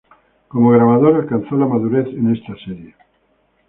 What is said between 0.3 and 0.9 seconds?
Como